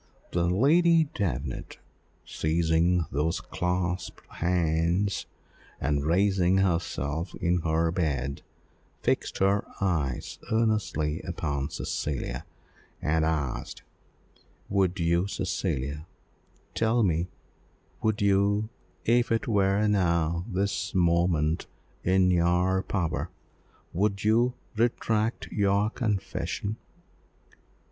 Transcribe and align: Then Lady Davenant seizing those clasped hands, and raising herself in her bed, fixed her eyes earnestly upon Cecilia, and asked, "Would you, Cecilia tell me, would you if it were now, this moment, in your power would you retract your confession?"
Then 0.31 0.49
Lady 0.59 1.09
Davenant 1.13 1.77
seizing 2.25 3.05
those 3.11 3.39
clasped 3.39 4.25
hands, 4.31 5.27
and 5.79 6.03
raising 6.03 6.57
herself 6.57 7.35
in 7.35 7.59
her 7.61 7.91
bed, 7.91 8.41
fixed 9.03 9.37
her 9.37 9.63
eyes 9.79 10.39
earnestly 10.51 11.21
upon 11.21 11.69
Cecilia, 11.69 12.47
and 12.99 13.23
asked, 13.23 13.83
"Would 14.69 14.99
you, 14.99 15.27
Cecilia 15.27 16.07
tell 16.73 17.03
me, 17.03 17.27
would 18.01 18.23
you 18.23 18.69
if 19.05 19.31
it 19.31 19.47
were 19.47 19.87
now, 19.87 20.45
this 20.49 20.95
moment, 20.95 21.67
in 22.03 22.31
your 22.31 22.81
power 22.81 23.29
would 23.93 24.23
you 24.23 24.55
retract 24.75 25.49
your 25.51 25.91
confession?" 25.91 26.77